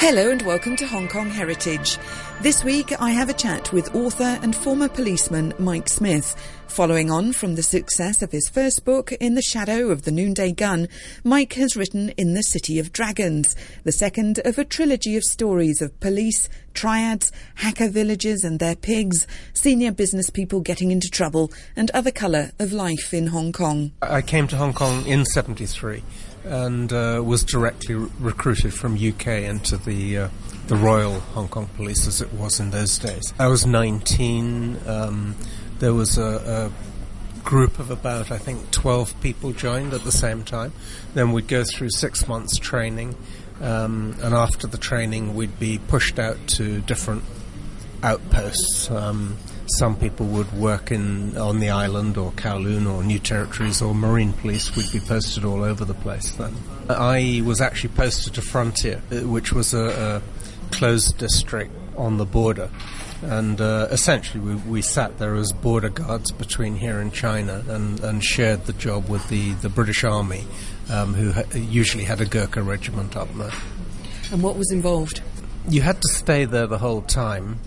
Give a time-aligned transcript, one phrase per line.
[0.00, 1.98] Hello and welcome to Hong Kong Heritage.
[2.40, 6.36] This week I have a chat with author and former policeman Mike Smith.
[6.68, 10.52] Following on from the success of his first book, In the Shadow of the Noonday
[10.52, 10.86] Gun,
[11.24, 15.82] Mike has written In the City of Dragons, the second of a trilogy of stories
[15.82, 21.90] of police, triads, Hakka villages and their pigs, senior business people getting into trouble, and
[21.90, 23.90] other colour of life in Hong Kong.
[24.00, 26.04] I came to Hong Kong in 73
[26.44, 30.28] and uh, was directly re- recruited from UK into the uh,
[30.68, 33.32] the Royal Hong Kong Police as it was in those days.
[33.38, 34.78] I was 19.
[34.86, 35.34] Um,
[35.78, 36.88] there was a, a,
[37.44, 40.72] group of about I think 12 people joined at the same time.
[41.14, 43.16] Then we'd go through six months training,
[43.62, 47.24] um, and after the training we'd be pushed out to different
[48.02, 48.90] outposts.
[48.90, 53.94] Um, some people would work in on the island or Kowloon or New Territories or
[53.94, 56.54] Marine Police would be posted all over the place then.
[56.88, 62.24] I was actually posted to Frontier, uh, which was a, a closed district on the
[62.24, 62.70] border.
[63.22, 67.98] And uh, essentially, we, we, sat there as border guards between here and China and,
[68.00, 70.46] and shared the job with the, the British Army,
[70.88, 73.52] um, who ha- usually had a Gurkha regiment up there.
[74.30, 75.20] And what was involved?
[75.68, 77.58] You had to stay there the whole time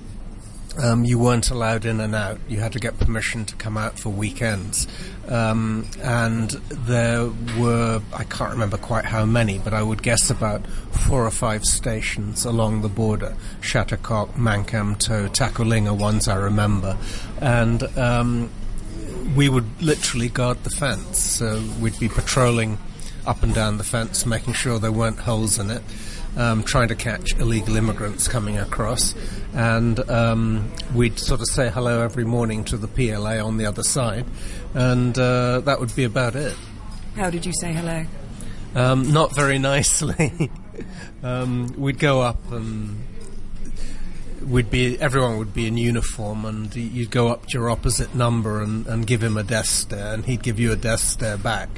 [0.77, 2.39] um, you weren't allowed in and out.
[2.47, 4.87] You had to get permission to come out for weekends.
[5.27, 10.65] Um, and there were, I can't remember quite how many, but I would guess about
[10.67, 13.35] four or five stations along the border.
[13.59, 16.97] Sha Tau Kok, Mankam To, Ta Kwu Ling ones I remember.
[17.39, 18.49] And um,
[19.35, 21.19] we would literally guard the fence.
[21.19, 22.77] So we'd be patrolling
[23.25, 25.83] up and down the fence, making sure there weren't holes in it
[26.37, 29.15] um, trying to catch illegal immigrants coming across,
[29.53, 33.83] and um, we'd sort of say hello every morning to the PLA on the other
[33.83, 34.25] side,
[34.73, 36.55] and uh, that would be about it.
[37.15, 38.05] How did you say hello?
[38.73, 40.49] Um, not very nicely.
[41.23, 42.97] Um, we'd go up and
[44.45, 48.61] we'd be everyone would be in uniform, and you'd go up to your opposite number
[48.61, 51.69] and, and give him a death stare, and he'd give you a death stare back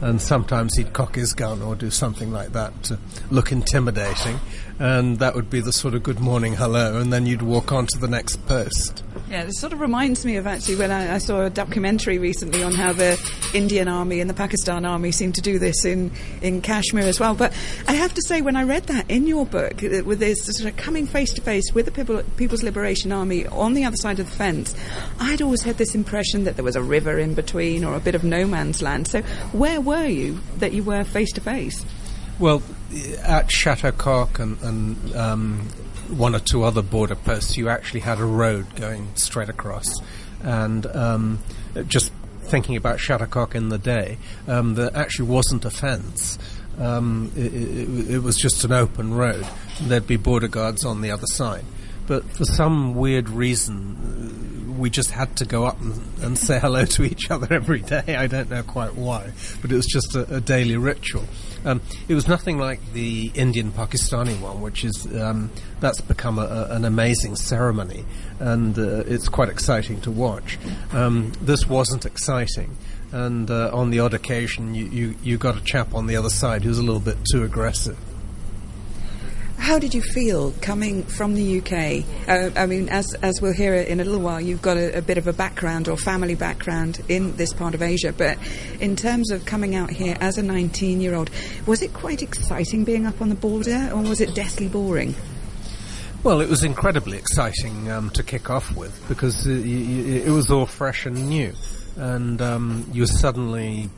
[0.00, 2.98] and sometimes he'd cock his gun or do something like that to
[3.30, 4.40] look intimidating,
[4.78, 7.86] and that would be the sort of good morning hello, and then you'd walk on
[7.86, 9.02] to the next post.
[9.34, 12.62] Yeah, it sort of reminds me of actually when I, I, saw a documentary recently
[12.62, 13.18] on how the
[13.52, 17.34] Indian army and the Pakistan army seem to do this in, in Kashmir as well.
[17.34, 17.52] But
[17.88, 20.70] I have to say, when I read that in your book, uh, with this sort
[20.70, 24.20] of coming face to face with the People, People's Liberation Army on the other side
[24.20, 24.72] of the fence,
[25.18, 28.14] I'd always had this impression that there was a river in between or a bit
[28.14, 29.08] of no man's land.
[29.08, 31.84] So where were you that you were face to face?
[32.38, 32.62] Well,
[33.22, 35.58] at Sha Tau Kok and, and um,
[36.08, 39.88] one or two other border posts, you actually had a road going straight across.
[40.42, 41.38] And um,
[41.86, 42.12] just
[42.42, 44.18] thinking about Sha Tau Kok in the day,
[44.48, 46.38] um, there actually wasn't a fence.
[46.78, 49.46] Um, it, it, it, was just an open road.
[49.80, 51.64] There'd be border guards on the other side.
[52.08, 56.84] But for some weird reason, we just had to go up and, and say hello
[56.84, 58.16] to each other every day.
[58.16, 61.24] I don't know quite why, but it was just a, a daily ritual.
[61.64, 66.42] Um, it was nothing like the Indian Pakistani one, which is um, that's become a,
[66.42, 68.04] a, an amazing ceremony,
[68.38, 70.58] and uh, it's quite exciting to watch.
[70.92, 72.76] Um, this wasn't exciting,
[73.12, 76.30] and uh, on the odd occasion, you, you, you got a chap on the other
[76.30, 77.96] side who's a little bit too aggressive.
[79.64, 82.04] How did you feel coming from the UK?
[82.28, 85.00] Uh, I mean, as, as we'll hear in a little while, you've got a, a,
[85.00, 88.12] bit of a background or family background in this part of Asia.
[88.12, 88.36] But
[88.78, 91.30] in terms of coming out here as a 19 year old,
[91.64, 95.14] was it quite exciting being up on the border or was it deathly boring?
[96.22, 100.66] Well, it was incredibly exciting um, to kick off with because it, it, was all
[100.66, 101.54] fresh and new.
[101.96, 103.88] And um, you were suddenly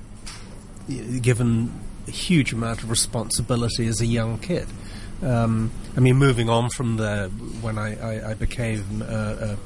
[1.21, 1.73] given
[2.07, 4.69] a huge amount of responsibility as a young kid.
[5.23, 9.57] Um, I mean, moving on from there, when I, I, I became a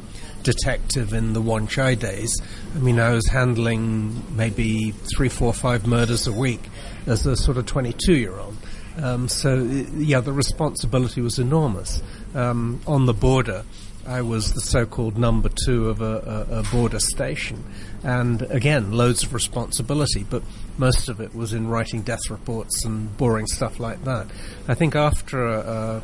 [0.42, 2.40] detective in the Wan Chai days,
[2.74, 6.62] I mean, I was handling maybe three, four, five murders a week
[7.06, 8.56] as a sort of 22 year old.
[8.96, 9.62] Um, so,
[9.96, 12.02] yeah, the responsibility was enormous.
[12.34, 13.64] Um, on the border,
[14.10, 17.62] I was the so-called number two of a, a, a, border station,
[18.02, 20.26] and again, loads of responsibility.
[20.28, 20.42] But
[20.76, 24.26] most of it was in writing death reports and boring stuff like that.
[24.66, 26.00] I think after uh,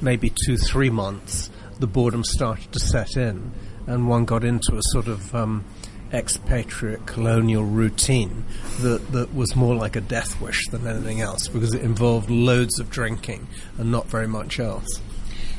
[0.00, 3.52] maybe two, three months, the boredom started to set in,
[3.86, 5.66] and one got into a sort of um,
[6.14, 8.46] expatriate colonial routine
[8.80, 12.78] that, that was more like a death wish than anything else because it involved loads
[12.80, 14.88] of drinking and not very much else.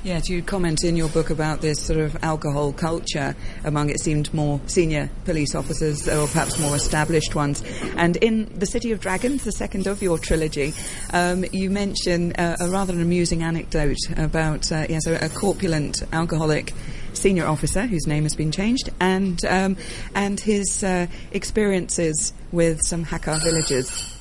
[0.06, 4.32] Yes, you comment in your book about this sort of alcohol culture among, it seemed,
[4.36, 7.64] more senior police officers or perhaps more established ones.
[7.98, 10.76] And in The City of Dragons, the second of your trilogy,
[11.12, 16.74] um, you mention uh, a rather amusing anecdote about uh, yes, a, a, corpulent alcoholic
[17.14, 19.76] senior officer whose name has been changed and, um,
[20.14, 24.16] and his uh, experiences with some Hakka villagers.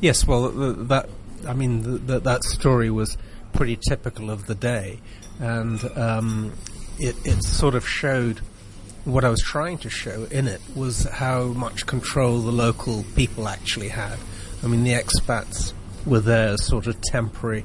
[0.00, 1.08] Yes, well, that,
[1.46, 3.16] I mean, the, that story was
[3.54, 5.00] pretty typical of the day,
[5.40, 6.52] and um,
[6.98, 8.40] it, it sort of showed
[9.04, 13.48] what I was trying to show in it was how much control the local people
[13.48, 14.18] actually had.
[14.62, 15.72] I mean, the expats
[16.06, 17.64] were there sort of temporary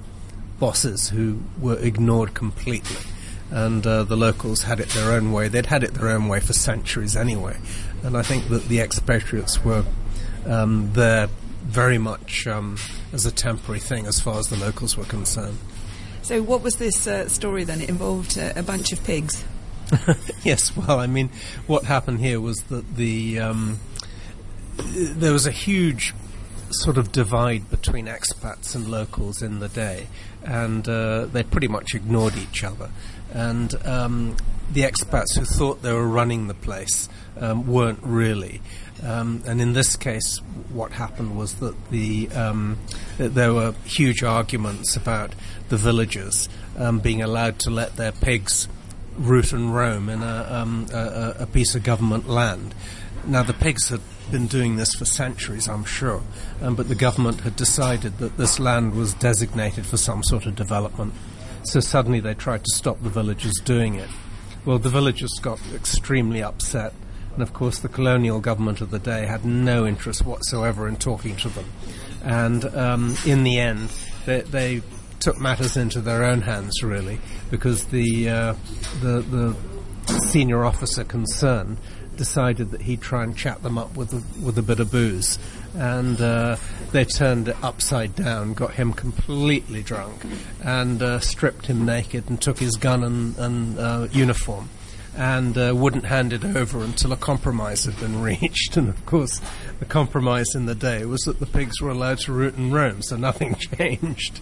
[0.59, 2.97] bosses who were ignored completely.
[3.51, 5.47] And uh, the locals had it their own way.
[5.47, 7.57] They'd had it their own way for centuries anyway.
[8.03, 9.85] And I think that the expatriates were
[10.45, 11.29] um, there
[11.63, 12.77] very much um,
[13.11, 15.57] as a temporary thing as far as the locals were concerned.
[16.29, 17.81] So, what was this uh, story then?
[17.81, 19.43] It involved uh, a bunch of pigs.
[20.43, 21.31] yes, well, I mean,
[21.65, 23.79] what happened here was that the um,
[24.77, 26.13] there was a huge
[26.69, 30.05] sort of divide between expats and locals in the day,
[30.43, 32.91] and uh, they pretty much ignored each other.
[33.33, 34.37] And um,
[34.71, 38.61] the expats who thought they were running the place um, weren't really.
[39.03, 40.39] Um, and in this case,
[40.71, 42.77] what happened was that the um,
[43.17, 45.33] there were huge arguments about
[45.69, 48.67] the villagers um, being allowed to let their pigs
[49.17, 52.73] root and roam in a, um, a, a, piece of government land.
[53.25, 53.99] Now, the pigs had
[54.31, 56.23] been doing this for centuries, I'm sure,
[56.61, 60.55] um, but the government had decided that this land was designated for some sort of
[60.55, 61.13] development.
[61.63, 64.09] So suddenly they tried to stop the villagers doing it.
[64.69, 66.93] Well, the villagers got extremely upset
[67.33, 71.35] and of course, the colonial government of the day had no interest whatsoever in talking
[71.37, 71.65] to them.
[72.23, 73.89] And um, in the end,
[74.27, 74.83] they, they,
[75.19, 77.19] took matters into their own hands, really,
[77.49, 78.53] because the, uh,
[79.01, 81.77] the, the senior officer concerned
[82.19, 85.39] decided that he'd try and chat them up with a, with a bit of booze.
[85.73, 86.57] And uh,
[86.91, 90.21] they turned it upside down, got him completely drunk,
[90.61, 94.69] and uh, stripped him naked and took his gun and, and uh, uniform
[95.15, 98.75] and uh, wouldn't hand it over until a compromise had been reached.
[98.75, 99.41] And of course,
[99.79, 103.01] the compromise in the day was that the pigs were allowed to root and roam,
[103.01, 104.41] so nothing changed.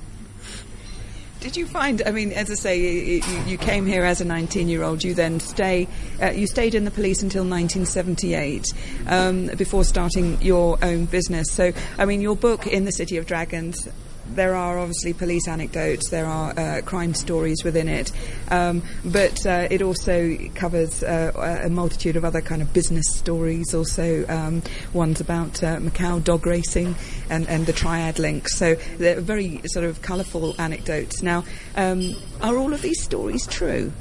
[1.39, 2.01] Did you find?
[2.05, 5.03] I mean, as I say, you, you came here as a 19-year-old.
[5.03, 5.87] You then stay.
[6.21, 8.65] Uh, you stayed in the police until 1978
[9.07, 11.51] um, before starting your own business.
[11.51, 13.87] So, I mean, your book in the City of Dragons
[14.29, 18.11] there are obviously police anecdotes, there are uh, crime stories within it,
[18.49, 23.73] um, but uh, it also covers uh, a multitude of other kind of business stories,
[23.73, 24.61] also um,
[24.93, 26.95] ones about uh, Macau dog racing
[27.29, 28.49] and, and the triad link.
[28.49, 31.21] So they're very sort of colourful anecdotes.
[31.21, 31.43] Now,
[31.75, 33.91] um, are all of these stories true?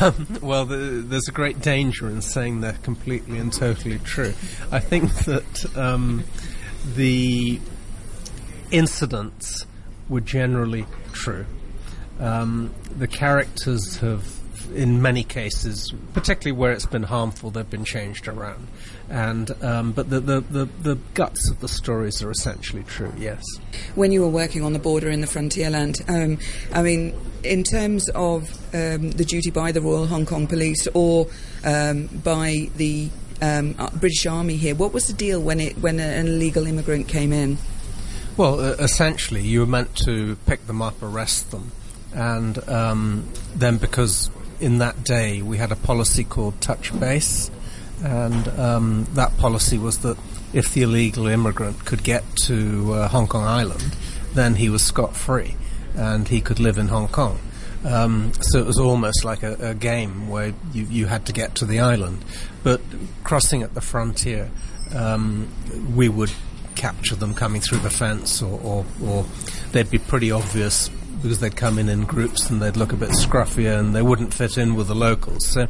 [0.00, 4.32] Um, well, the, there's a great danger in saying they're completely and totally true.
[4.72, 6.24] I think that um,
[6.94, 7.60] the
[8.70, 9.66] incidents
[10.08, 11.44] were generally true.
[12.18, 14.40] Um, the characters have,
[14.74, 18.68] in many cases, particularly where it's been harmful, they've been changed around.
[19.08, 23.12] And um, but the, the, the, the, guts of the stories are essentially true.
[23.18, 23.42] Yes.
[23.94, 26.38] When you were working on the border in the frontierland, um,
[26.72, 31.26] I mean, in terms of um, the duty by the Royal Hong Kong Police or
[31.64, 33.10] um, by the
[33.42, 37.08] um, uh, British Army here, what was the deal when it when an illegal immigrant
[37.08, 37.58] came in?
[38.36, 41.70] Well, uh, essentially, you were meant to pick them up, arrest them,
[42.12, 44.30] and um, then because
[44.60, 47.50] in that day we had a policy called touch base,
[48.02, 50.16] and um, that policy was that
[50.52, 53.96] if the illegal immigrant could get to uh, Hong Kong Island,
[54.34, 55.56] then he was scot free
[55.96, 57.38] and he could live in Hong Kong.
[57.84, 61.56] Um, so it was almost like a, a, game where you, you had to get
[61.56, 62.24] to the island.
[62.62, 62.80] But
[63.24, 64.50] crossing at the frontier,
[64.94, 65.48] um,
[65.94, 66.32] we would
[66.76, 69.26] capture them coming through the fence, or, or, or
[69.72, 70.88] they'd be pretty obvious
[71.24, 74.34] because they'd come in in groups and they'd look a bit scruffier and they wouldn't
[74.34, 75.46] fit in with the locals.
[75.46, 75.68] So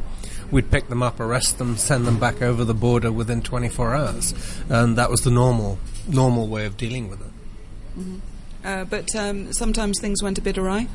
[0.51, 4.33] we'd pick them up, arrest them, send them back over the border within 24 hours,
[4.67, 7.31] and that was the normal normal way of dealing with it.
[7.97, 8.17] Mm-hmm.
[8.65, 10.89] Uh, but um, sometimes things went a bit awry.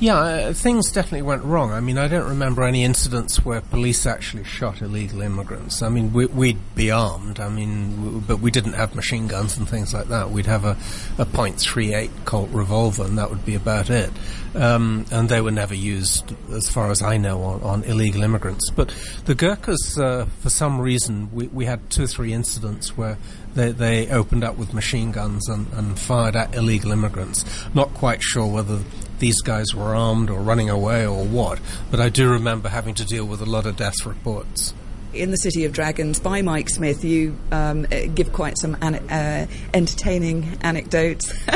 [0.00, 1.72] Yeah, uh, things definitely went wrong.
[1.72, 5.82] I mean, I don't remember any incidents where police actually shot illegal immigrants.
[5.82, 7.40] I mean, we, would be armed.
[7.40, 10.30] I mean, but we didn't have machine guns and things like that.
[10.30, 10.76] We'd have a,
[11.18, 14.12] a .38 Colt revolver, and that would be about it.
[14.54, 18.70] Um, and they were never used, as far as I know, on, on illegal immigrants.
[18.70, 23.18] But the Gurkhas, uh, for some reason, we, we had two or three incidents where
[23.54, 27.44] they, they opened up with machine guns and, and fired at illegal immigrants.
[27.74, 28.78] Not quite sure whether
[29.18, 31.60] these guys were armed or running away or what,
[31.90, 34.74] but I do remember having to deal with a lot of death reports
[35.12, 39.08] in the City of Dragons by Mike Smith, you um, uh, give quite some an-
[39.10, 41.32] uh, entertaining anecdotes.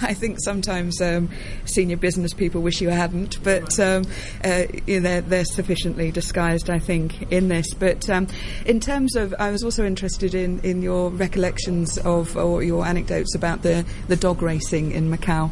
[0.00, 1.28] I think sometimes um,
[1.64, 4.04] senior business people wish you hadn't, but um,
[4.44, 7.74] uh, they're, they're, sufficiently disguised, I think, in this.
[7.74, 8.28] But um,
[8.64, 13.34] in terms of, I was also interested in, in your recollections of or your anecdotes
[13.34, 15.50] about the, the dog racing in Macau.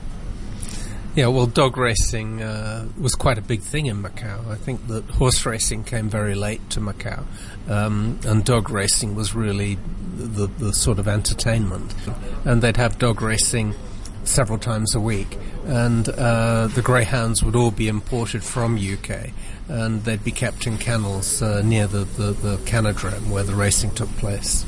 [1.17, 4.47] Yeah, well, dog racing uh, was quite a big thing in Macau.
[4.47, 7.25] I think that horse racing came very late to Macau,
[7.69, 9.77] um, and dog racing was really
[10.17, 11.95] the, the sort of entertainment.
[12.45, 13.75] And they'd have dog racing
[14.23, 19.31] several times a week, and uh, the greyhounds would all be imported from UK,
[19.67, 23.91] and they'd be kept in kennels uh, near the, the, the canodrome where the racing
[23.91, 24.65] took place.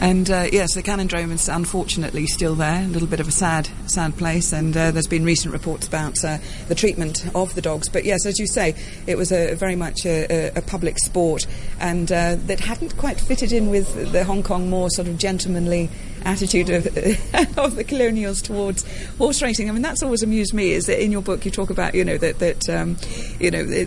[0.00, 2.82] And uh, yes, the Canodrome is unfortunately still there.
[2.82, 4.52] A little bit of a sad, sad place.
[4.52, 7.88] And uh, there's been recent reports about uh, the treatment of the dogs.
[7.88, 8.74] But yes, as you say,
[9.06, 11.46] it was a, very much a, a, public sport,
[11.80, 15.90] and uh, that hadn't quite fitted in with the Hong Kong more sort of gentlemanly
[16.24, 16.86] attitude of,
[17.58, 18.84] of the colonials towards
[19.16, 19.68] horse racing.
[19.68, 20.72] I mean, that's always amused me.
[20.72, 22.96] Is that in your book you talk about you know that that um,
[23.38, 23.84] you know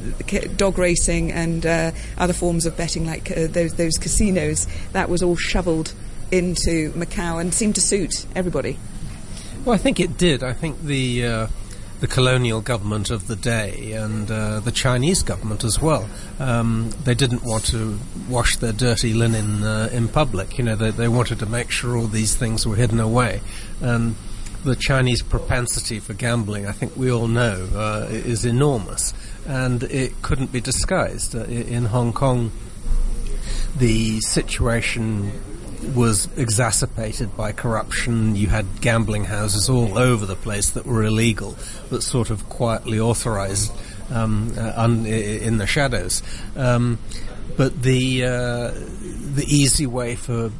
[0.55, 5.21] dog racing and uh, other forms of betting like uh, those those casinos that was
[5.21, 5.93] all shoveled
[6.31, 8.77] into Macau and seemed to suit everybody.
[9.63, 10.43] Well, I think it did.
[10.43, 11.47] I think the uh,
[12.05, 16.07] the colonial government of the day and uh, the Chinese government as well.
[16.39, 17.97] Um, they didn't want to
[18.29, 20.59] wash their dirty linen uh, in public.
[20.59, 23.41] You know, they, they wanted to make sure all these things were hidden away.
[23.81, 24.15] And
[24.63, 29.11] the Chinese propensity for gambling, I think we all know, uh, is enormous,
[29.47, 31.35] and it couldn't be disguised.
[31.35, 32.51] Uh, in Hong Kong,
[33.75, 35.31] the situation
[35.93, 38.35] was exacerbated by corruption.
[38.35, 41.55] You had gambling houses all over the place that were illegal,
[41.89, 43.71] but sort of quietly authorized
[44.11, 46.23] um, uh, un- in the shadows.
[46.55, 46.99] Um,
[47.57, 50.51] but the uh, the easy way for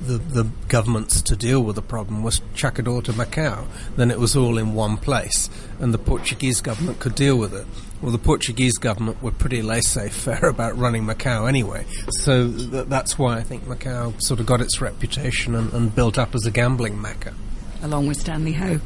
[0.00, 3.66] the, the governments to deal with the problem was chuck it all to Macau.
[3.96, 5.48] Then it was all in one place,
[5.78, 7.66] and the Portuguese government could deal with it.
[8.02, 13.38] Well, the Portuguese government were pretty laissez-faire about running Macau anyway, so th- that's why
[13.38, 17.00] I think Macau sort of got its reputation and, and built up as a gambling
[17.00, 17.34] mecca.
[17.82, 18.80] Along with Stanley Ho.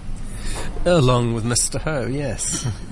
[0.84, 1.80] Along with Mr.
[1.80, 2.66] Ho, yes.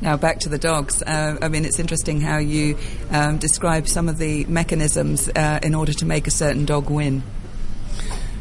[0.00, 1.02] Now, back to the dogs.
[1.02, 2.78] Uh, I mean, it's interesting how you
[3.10, 7.22] um, describe some of the mechanisms uh, in order to make a certain dog win.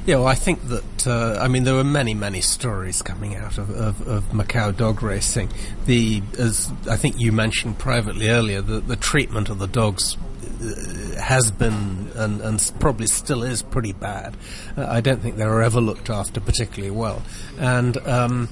[0.05, 3.57] Yeah, well, I think that uh, I mean there were many, many stories coming out
[3.57, 5.51] of, of, of, Macau dog racing.
[5.85, 11.21] The as I think you mentioned privately earlier, the, the treatment of the dogs uh,
[11.21, 14.35] has been and, and, probably still is pretty bad.
[14.75, 17.21] Uh, I don't think they were ever looked after particularly well,
[17.59, 18.49] and um,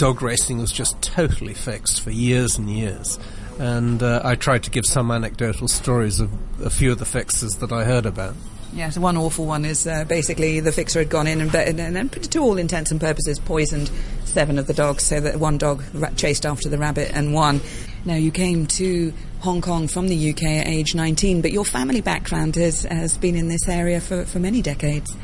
[0.00, 3.18] dog racing was just totally fixed for years and years.
[3.58, 6.32] And uh, I tried to give some anecdotal stories of
[6.64, 8.34] a few of the fixes that I heard about.
[8.72, 12.32] Yes, one awful one is uh, basically the fixer had gone in and, and, and,
[12.32, 13.90] to all intents and purposes, poisoned
[14.24, 17.60] seven of the dogs, so that one dog ra- chased after the rabbit and won.
[18.06, 22.00] Now, you came to Hong Kong from the UK at age 19, but your family
[22.00, 25.14] background has, has been in this area for, for many decades.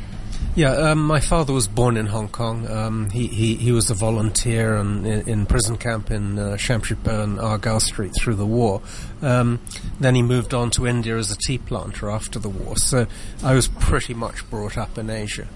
[0.57, 2.67] Yeah, um, my father was born in Hong Kong.
[2.67, 6.57] Um, he, he, he was a volunteer in, in prison camp in uh,
[7.05, 8.81] and Argyle Street through the war.
[9.21, 9.61] Um,
[10.01, 12.79] then he moved on to India as a tea planter after the war.
[12.79, 13.07] So
[13.45, 15.47] I was pretty much brought up in Asia.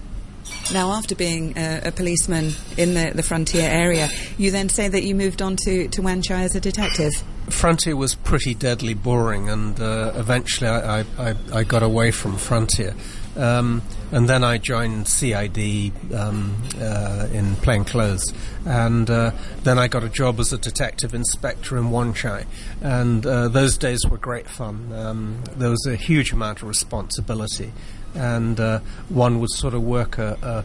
[0.71, 5.03] Now, after being a, a policeman in the, the frontier area, you then say that
[5.03, 7.11] you moved on to, to Wan Chai as a detective.
[7.49, 12.93] Frontier was pretty deadly boring, and uh, eventually I, I, I, got away from Frontier.
[13.37, 18.33] Um, and then I joined CID um, uh, in plain clothes,
[18.65, 19.31] and uh,
[19.63, 22.45] then I got a job as a detective inspector in Wan Chai,
[22.81, 24.91] and uh, those days were great fun.
[24.93, 27.71] Um, there was a huge amount of responsibility,
[28.13, 30.63] and uh, one would sort of work a, a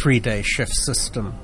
[0.00, 1.34] three-day shift system.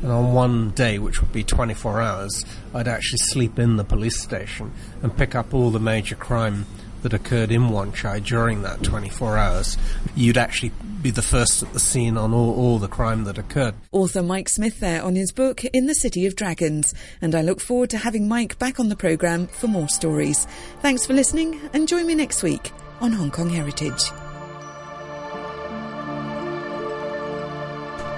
[0.00, 4.20] And on one day, which would be 24 hours, I'd actually sleep in the police
[4.20, 6.66] station and pick up all the major crime
[7.02, 9.76] that occurred in Wan Chai during that 24 hours,
[10.14, 13.74] you'd actually be the first at the scene on all, all the crime that occurred.
[13.90, 17.60] Author Mike Smith there on his book In the City of Dragons, and I look
[17.60, 20.46] forward to having Mike back on the programme for more stories.
[20.80, 24.04] Thanks for listening, and join me next week on Hong Kong Heritage.